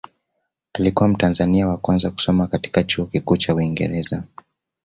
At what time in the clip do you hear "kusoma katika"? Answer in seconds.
2.11-2.83